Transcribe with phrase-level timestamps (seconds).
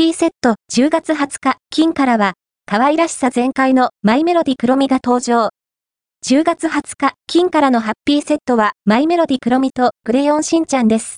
[0.00, 2.32] ピーセット10月20日、金からは、
[2.64, 5.50] 可愛らしさ全開のマイメロディ黒みが登場。
[6.26, 11.08] 10月20日、金からのハッピーセットは、マイメロディ黒みとクレヨンしんちゃんです。